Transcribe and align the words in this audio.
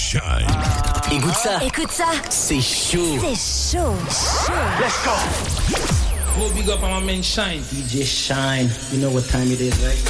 Shine. 0.00 0.46
Écoute 1.12 1.34
ça. 1.34 1.62
Écoute 1.62 1.92
ça. 1.92 2.06
C'est 2.30 2.60
chaud. 2.60 3.18
C'est 3.20 3.76
chaud. 3.76 3.94
Let's 4.80 5.04
go. 5.04 5.12
Go 6.38 6.48
big 6.54 6.68
up 6.70 6.82
on 6.82 7.00
my 7.00 7.04
man 7.04 7.22
Shine. 7.22 7.60
DJ 7.70 8.04
Shine. 8.06 8.70
You 8.92 8.98
know 8.98 9.10
what 9.10 9.28
time 9.28 9.52
it 9.52 9.60
is, 9.60 9.76
right? 9.84 10.00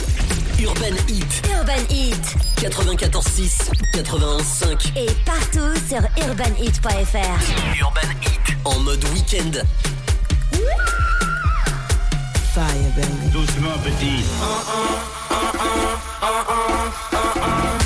Urban 0.60 0.96
Heat. 1.08 1.42
Urban 1.50 1.84
Heat. 1.90 2.36
94.6, 2.60 3.70
91.5. 3.92 4.92
Et 4.96 5.08
partout 5.26 5.74
sur 5.88 6.02
urbanheat.fr. 6.24 7.40
Urban 7.82 8.10
Heat. 8.22 8.56
En 8.64 8.78
mode 8.78 9.04
week-end. 9.12 9.64
Fire, 12.54 12.90
baby. 12.94 13.30
Doucement, 13.32 13.76
petit. 13.82 14.24
-uh, 14.40 14.54
uh 17.76 17.79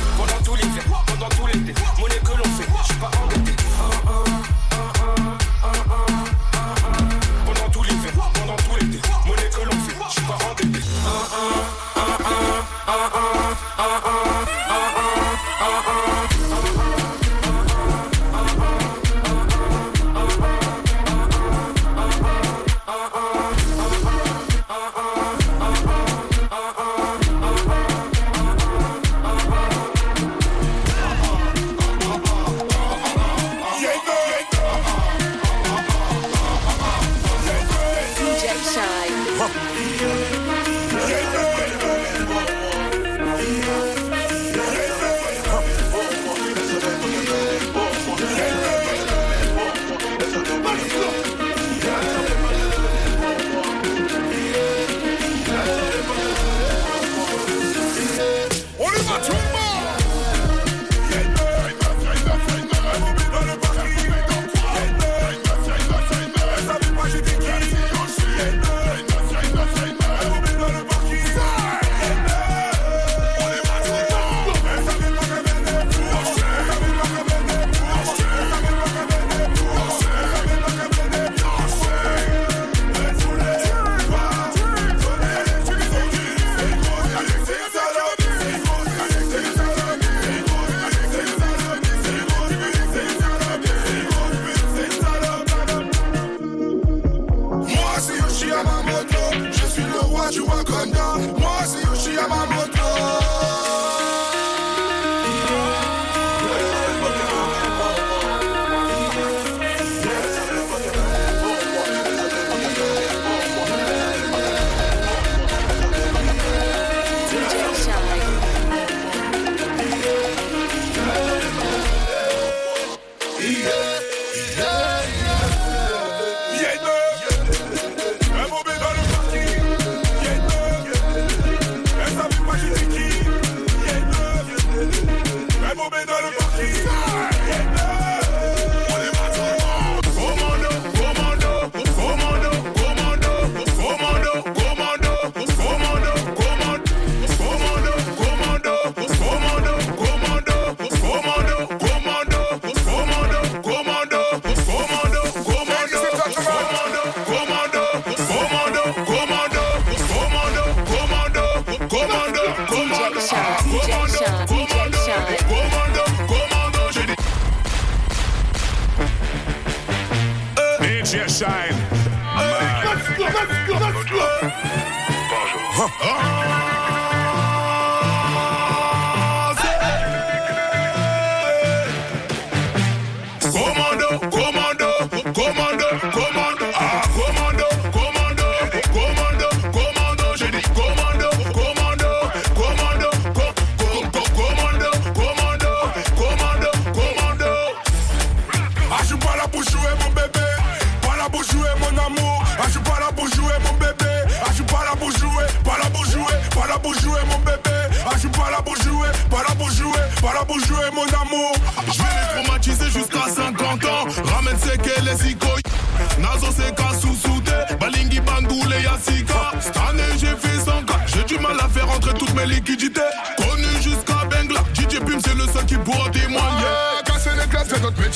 sign. 171.34 171.83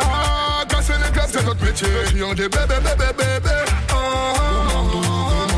Ah, 0.00 0.64
casser 0.68 0.92
les 1.04 1.12
glaces, 1.12 1.30
c'est 1.32 1.44
notre 1.44 1.64
métier, 1.64 1.88
triangle 2.06 2.34
des 2.34 2.48
bébés, 2.48 2.80
bébés, 2.82 3.12
bébés. 3.16 3.50
Ah, 3.88 3.94
ah, 3.94 4.62
ah, 4.64 5.52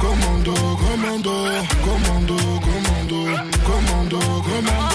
commando, 0.00 0.52
commando, 0.52 0.54
commando, 0.76 1.32
commando, 1.84 2.36
commando, 2.60 3.38
commando, 3.64 4.18
commando. 4.18 4.91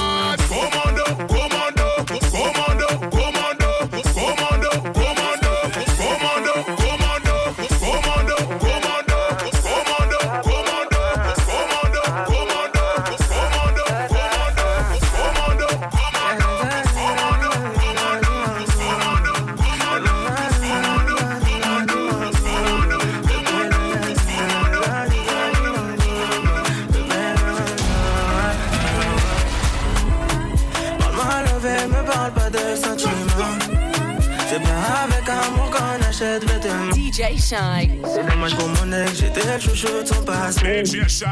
DJ 37.17 37.35
Shine. 37.41 38.05
C'est 38.05 38.29
dommage 38.29 38.55
pour 38.55 38.67
mon 38.67 38.93
ex, 38.93 39.19
j'étais 39.19 39.41
le 39.51 39.59
chouchou 39.59 40.03
de 40.03 40.07
son 40.07 40.21
passé. 40.23 40.83
Shine, 40.85 41.27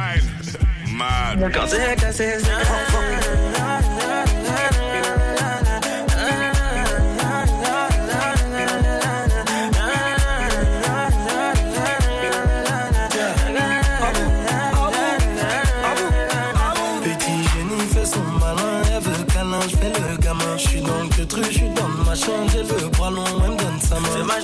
mad. 0.88 1.52
Quand 1.54 1.68
c'est 1.68 1.96
cassé, 1.96 2.38
c'est 2.40 3.55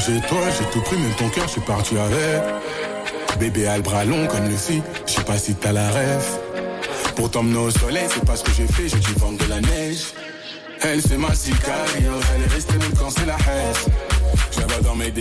chez 0.00 0.20
toi, 0.28 0.38
j'ai 0.58 0.64
tout 0.70 0.80
pris, 0.80 0.96
même 0.96 1.14
ton 1.14 1.28
cœur, 1.28 1.44
je 1.46 1.52
suis 1.52 1.60
parti 1.60 1.96
avec. 1.98 2.42
Bébé 3.38 3.66
a 3.66 3.76
le 3.76 3.82
bras 3.82 4.04
long 4.04 4.26
comme 4.26 4.48
le 4.48 4.56
si, 4.56 4.82
je 5.06 5.12
sais 5.12 5.24
pas 5.24 5.38
si 5.38 5.54
t'as 5.54 5.72
la 5.72 5.90
ref. 5.90 6.38
Pour 7.14 7.30
t'emmener 7.30 7.58
au 7.58 7.70
soleil, 7.70 8.06
c'est 8.12 8.24
pas 8.24 8.36
ce 8.36 8.44
que 8.44 8.52
j'ai 8.52 8.66
fait, 8.66 8.88
j'ai 8.88 8.98
dû 8.98 9.12
vendre 9.18 9.38
de 9.38 9.48
la 9.48 9.60
neige. 9.60 10.12
Elle 10.82 11.00
c'est 11.00 11.16
ma 11.16 11.34
sicario, 11.34 12.12
elle 12.34 12.42
est 12.42 12.54
restée 12.54 12.78
même 12.78 12.92
quand 12.98 13.10
c'est 13.10 13.26
la 13.26 13.34
haine. 13.34 13.74
Je 14.52 14.82
dans 14.82 14.94
mes 14.94 15.10
DM, 15.10 15.20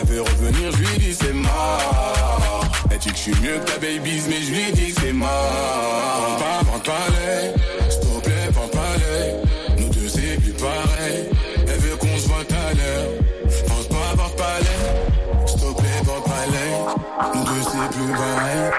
elle 0.00 0.08
veut 0.08 0.22
revenir, 0.22 0.72
je 0.72 0.78
lui 0.78 0.98
dis 0.98 1.14
c'est 1.14 1.32
mort. 1.32 2.64
Elle 2.90 2.98
dit 2.98 3.10
que 3.10 3.16
je 3.16 3.20
suis 3.20 3.34
mieux 3.42 3.58
que 3.58 3.70
ta 3.70 3.78
baby's, 3.78 4.26
mais 4.28 4.42
je 4.42 4.50
lui 4.50 4.72
dis 4.72 4.94
c'est 5.00 5.12
mort. 5.12 6.38
Pas, 6.38 6.80
pas, 6.80 7.73
de 17.22 17.62
ses 17.62 17.96
plus 17.96 18.06
belles. 18.06 18.72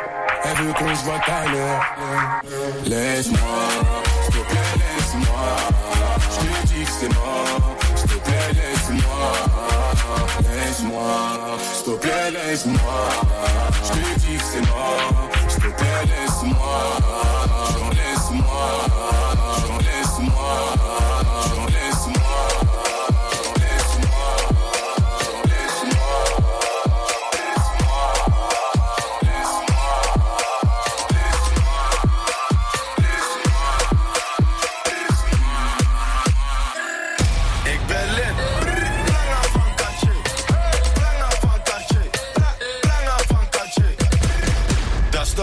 Elle 0.43 0.57
veut 0.65 0.73
qu'on 0.73 0.95
se 0.95 1.03
voit 1.03 1.21
à 1.25 1.45
l'heure. 1.51 1.81
Laisse-moi, 2.85 3.39
s'il 4.23 4.33
te 4.33 4.39
plaît, 4.47 4.75
laisse-moi. 4.77 5.47
Je 6.19 6.37
te 6.37 6.67
dis 6.67 6.83
que 6.83 6.91
c'est 6.99 7.13
mort, 7.13 7.75
s'il 7.95 8.09
te 8.09 8.15
plaît, 8.15 8.51
laisse-moi. 8.53 9.31
Laisse-moi, 10.53 11.11
s'il 11.73 11.85
te 11.85 11.97
plaît, 11.99 12.31
laisse-moi. 12.31 13.09
Je 13.83 13.89
te 13.89 14.19
dis 14.19 14.37
que 14.37 14.43
c'est 14.43 14.67
mort, 14.67 15.29
s'il 15.47 15.61
te 15.61 15.67
plaît, 15.67 16.05
laisse-moi. 16.05 17.54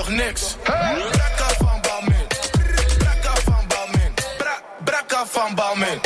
nog 0.08 0.16
niks. 0.16 0.56
Hey. 0.62 1.02
Brakka 1.10 1.48
van 1.58 1.80
Balmin. 1.80 2.26
Brakka 2.98 3.34
van 3.44 3.64
Balmin. 3.68 4.12
Bra 4.84 5.26
van 5.26 5.54
Balmin. 5.54 6.00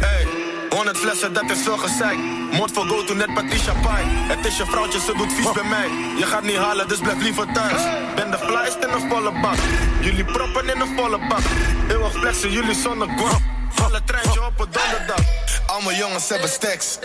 Hey. 0.00 0.26
100 0.70 0.98
flessen, 0.98 1.32
dat 1.32 1.50
is 1.50 1.62
veel 1.62 1.76
gezeik. 1.78 2.18
Moord 2.52 2.70
voor 2.72 2.84
go 2.86 3.04
to 3.04 3.14
net 3.14 3.34
Patricia 3.34 3.72
Pai. 3.72 4.04
Het 4.06 4.46
is 4.46 4.56
je 4.56 4.66
vrouwtje, 4.66 5.00
ze 5.00 5.12
doet 5.16 5.32
vies 5.32 5.52
bij 5.52 5.64
mij. 5.64 5.88
Je 6.18 6.26
gaat 6.26 6.42
niet 6.42 6.56
halen, 6.56 6.88
dus 6.88 6.98
blijf 6.98 7.22
liever 7.22 7.52
thuis. 7.52 7.82
Ben 8.14 8.30
de 8.30 8.38
flyest 8.38 8.84
in 8.84 8.90
een 8.90 9.08
volle 9.08 9.40
bak. 9.40 9.56
Jullie 10.00 10.24
proppen 10.24 10.68
in 10.74 10.80
een 10.80 10.96
volle 10.96 11.18
bak. 11.28 11.44
Heel 11.86 12.04
erg 12.04 12.12
flexen, 12.12 12.50
jullie 12.50 12.74
zonder 12.74 13.08
guap. 13.08 13.40
Volle 13.68 14.00
treintje 14.04 14.44
op 14.46 14.60
een 14.60 14.68
donderdag. 14.70 15.24
Allemaal 15.66 15.92
jongens 15.92 16.28
hebben 16.28 16.48
stacks. 16.48 16.98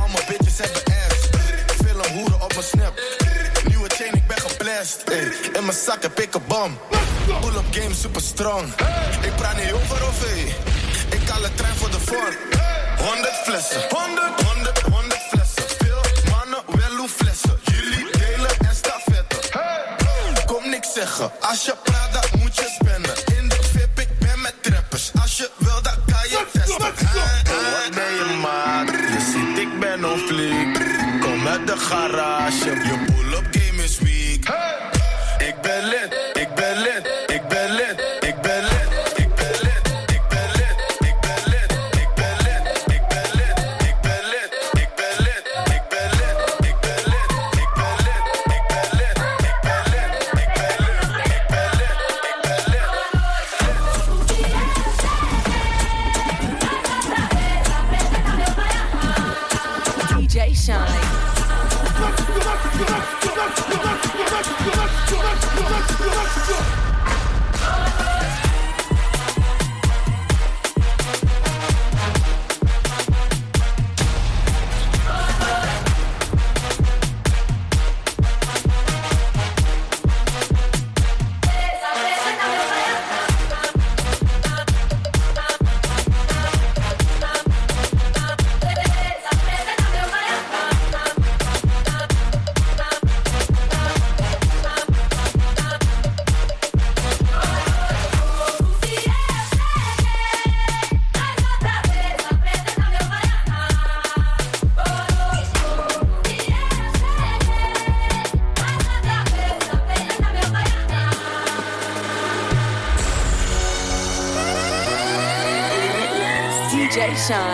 Allemaal 0.00 0.22
bitches 0.28 0.58
hebben 0.58 0.82
ass. 0.84 1.28
Veel 1.84 2.12
hoeren 2.12 2.42
op 2.42 2.56
een 2.56 2.62
snap 2.62 3.23
chain, 3.96 4.14
ik 4.14 4.26
ben 4.26 4.40
geblest. 4.40 5.02
In 5.52 5.64
mijn 5.64 5.76
zak 5.86 6.02
heb 6.02 6.20
ik 6.20 6.34
een 6.34 6.42
bom. 6.46 6.78
Pull 7.40 7.56
up 7.56 7.64
game 7.70 7.94
super 7.94 8.20
strong. 8.22 8.68
Ik 9.20 9.34
praat 9.36 9.56
niet 9.56 9.72
over 9.72 10.02
OV. 10.06 10.24
Ik 11.08 11.28
haal 11.28 11.42
het 11.42 11.56
trein 11.56 11.74
voor 11.74 11.90
de 11.90 12.00
vorm. 12.00 12.34
100 12.96 13.34
flessen, 13.44 13.80
100, 13.88 14.42
100, 14.42 14.78
100 14.80 15.20
flessen. 15.30 15.64
Veel 15.78 16.30
mannen 16.30 16.62
wel 16.66 16.96
hoe 16.96 17.08
flessen. 17.08 17.58
Jullie 17.62 18.06
delen 18.10 18.50
en 18.68 18.74
stafetten. 18.74 19.38
Hey. 19.50 20.44
Kom 20.46 20.70
niks 20.70 20.92
zeggen 20.92 21.30
als 21.40 21.64
je 21.64 21.74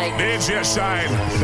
like 0.01 0.15
DJ 0.15 0.65
Shine. 0.65 1.40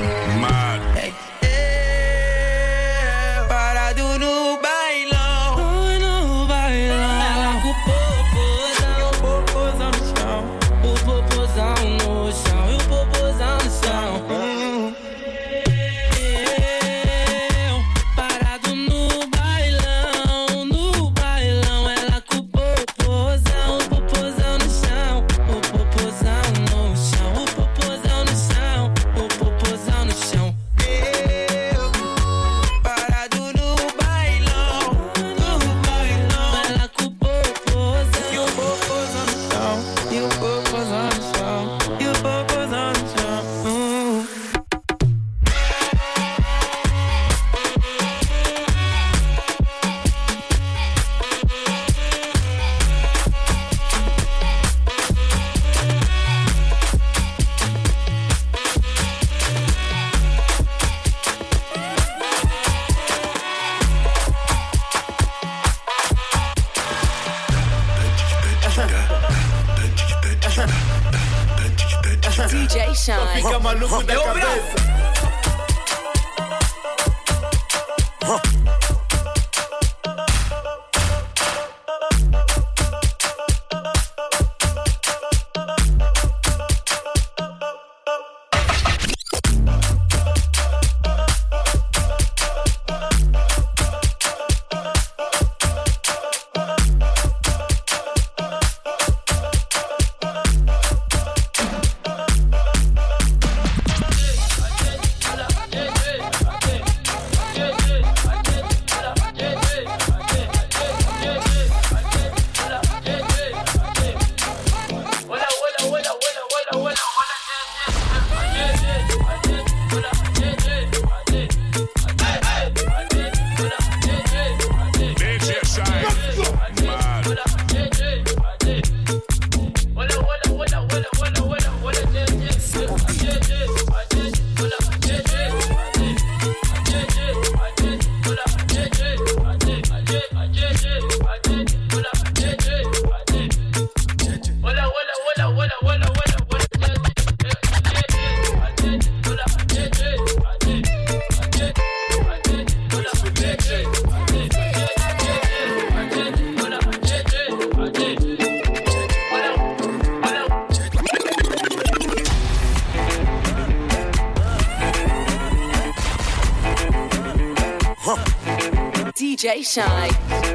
Jay 169.47 169.63
Shine. 169.63 170.46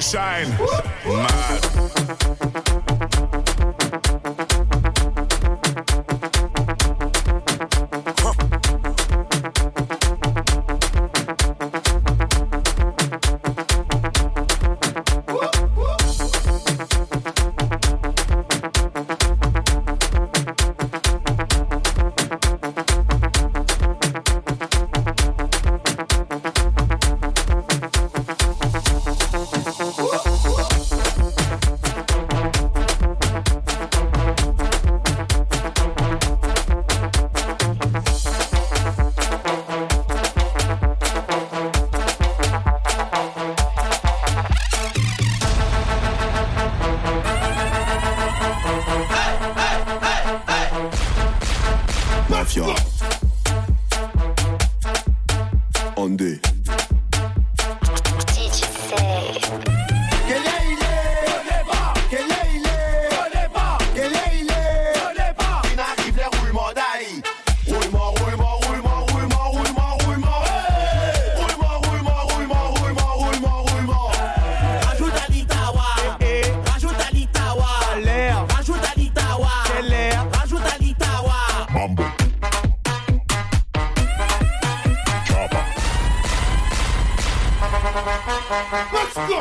shine. 0.00 0.48
Mad. 1.06 2.59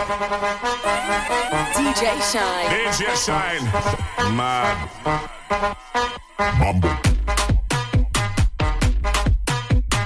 DJ 0.09 0.17
Shine. 2.31 2.67
DJ 2.89 3.13
Shine. 3.15 3.61
Mad. 4.33 4.75
Mambo. 6.57 6.89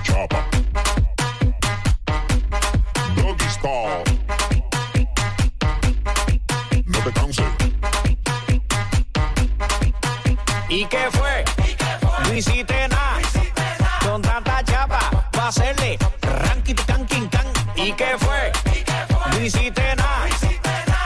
Chopper. 0.03 0.43
Doggy 3.15 3.47
style. 3.47 4.03
No 6.85 6.99
te 6.99 7.11
canses. 7.13 7.45
¿Y 10.67 10.85
qué 10.87 11.09
fue? 11.11 11.45
No 12.25 12.33
hiciste 12.33 12.89
nada. 12.89 13.21
Con 14.05 14.21
tanta 14.21 14.61
chapa, 14.65 15.29
va 15.37 15.45
a 15.45 15.47
hacerle 15.47 15.97
ranking 16.21 16.75
can 16.75 17.05
king 17.05 17.29
can. 17.29 17.47
¿Y 17.77 17.93
qué 17.93 18.17
fue? 18.19 18.52
No 19.43 19.47
hiciste 19.47 19.95
nada. 19.97 20.29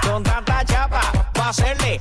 Con 0.08 0.22
tanta 0.22 0.63
chapa, 0.63 1.01
va 1.36 1.46
a 1.46 1.50
hacerle 1.50 2.00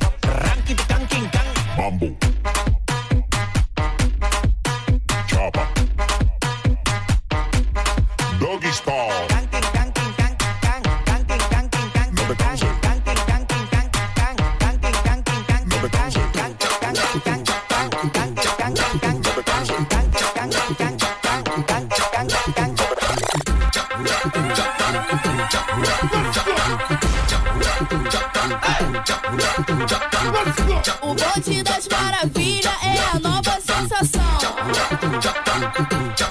O 31.02 31.14
bonde 31.14 31.62
das 31.62 31.88
maravilhas 31.88 32.74
é 32.82 33.16
a 33.16 33.18
nova 33.18 33.58
sensação. 33.60 34.22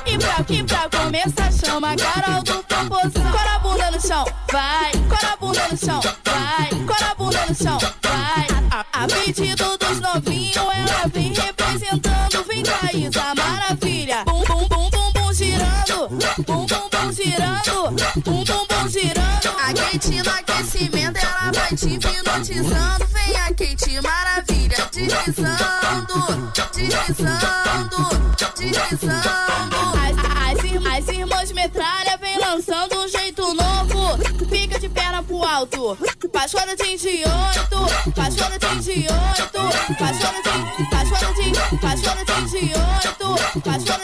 E 0.05 0.17
pra, 0.17 0.45
e 0.49 0.63
pra 0.63 0.89
começar, 0.89 1.51
chama 1.51 1.91
a 1.91 1.95
Carol 1.95 2.43
do 2.43 2.63
Popozão. 2.63 3.31
Cora 3.31 3.55
a 3.55 3.59
bunda 3.59 3.91
no 3.91 4.01
chão, 4.01 4.25
vai. 4.51 4.91
Cora 5.09 5.33
a 5.33 5.37
bunda 5.37 5.67
no 5.69 5.77
chão, 5.77 6.01
vai. 6.23 6.69
Cora 6.85 7.11
a 7.11 7.15
bunda 7.15 7.45
no 7.47 7.55
chão, 7.55 7.79
vai. 8.01 8.47
A, 8.71 8.85
a 9.03 9.07
pedido 9.07 9.77
dos 9.77 9.99
novinhos, 9.99 10.55
ela 10.57 11.07
vem 11.13 11.33
representando. 11.33 12.43
Vem 12.47 12.63
cá, 12.63 12.89
Isa 12.93 13.35
Maravilha. 13.35 14.23
Bum, 14.25 14.43
bum, 14.43 14.67
bum, 14.67 14.89
bum, 14.89 15.11
bum, 15.13 15.33
girando. 15.33 16.09
Bum, 16.45 16.65
bum, 16.65 16.84
girando, 17.25 17.95
o 18.15 18.21
bumbum 18.21 18.87
girando. 18.89 19.49
A 19.57 19.73
quente 19.73 20.21
no 20.21 20.29
aquecimento, 20.29 21.17
ela 21.17 21.51
vai 21.51 21.75
te 21.75 21.87
hipnotizando. 21.87 23.07
Vem 23.07 23.35
a 23.37 23.51
quente 23.53 23.99
maravilha, 24.01 24.89
deslizando, 24.91 26.51
deslizando, 26.73 27.97
deslizando. 28.55 29.75
As, 29.95 30.15
as, 30.45 30.59
as 30.85 31.07
irmãs 31.15 31.51
metralha 31.51 32.15
vem 32.17 32.37
lançando 32.37 32.99
um 32.99 33.07
jeito 33.07 33.53
novo. 33.53 34.17
Fica 34.49 34.77
de 34.79 34.89
perna 34.89 35.23
pro 35.23 35.43
alto, 35.43 35.97
Pachora 36.31 36.75
38, 36.75 37.31
Pachora 38.15 38.59
38, 38.59 39.07
de 39.87 39.95
38, 39.95 39.97
Pachora 39.97 40.41
de 41.33 41.51
Pachora 41.71 42.23
38, 42.33 43.53
de 43.53 43.61
38. 43.61 43.95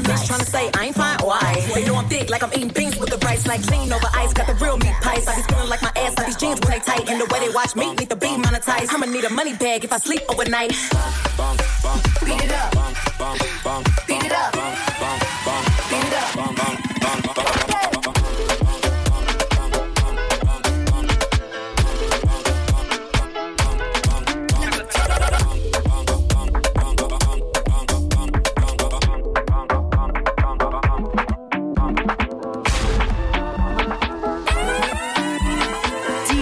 About 0.00 0.26
them 0.26 0.38
likes. 0.38 0.50
Bitch 0.50 0.50
say 0.50 0.70
I 0.74 0.86
ain't 0.86 0.96
fine, 0.96 1.18
why? 1.20 1.66
They 1.74 1.84
know 1.84 1.96
I'm 1.96 2.08
thick, 2.08 2.30
like 2.30 2.42
I'm 2.42 2.52
eating 2.52 2.68
beans 2.68 2.98
with 2.98 3.10
the 3.10 3.18
rice. 3.26 3.46
Like 3.46 3.62
clean 3.66 3.92
over 3.92 4.08
ice, 4.14 4.32
got 4.32 4.46
the 4.46 4.54
real 4.54 4.76
meat 4.78 4.94
pies. 5.00 5.26
I 5.26 5.36
be 5.36 5.42
feeling 5.42 5.68
like 5.68 5.82
my 5.82 5.92
ass, 5.96 6.16
like 6.16 6.26
these 6.26 6.36
jeans 6.36 6.60
when 6.60 6.70
they 6.72 6.80
tight. 6.80 7.08
And 7.08 7.20
the 7.20 7.26
way 7.32 7.40
they 7.40 7.52
watch 7.52 7.76
me, 7.76 7.94
need 7.94 8.10
to 8.10 8.16
be 8.16 8.28
monetized. 8.28 8.92
I'ma 8.92 9.06
need 9.06 9.24
a 9.24 9.30
money 9.30 9.54
bag 9.54 9.84
if 9.84 9.92
I 9.92 9.98
sleep 9.98 10.22
overnight. 10.28 10.70
Beat 12.24 12.44
it 12.44 12.52
up. 12.52 12.72
Beat 14.06 14.24
it 14.24 14.32
up. 14.32 14.69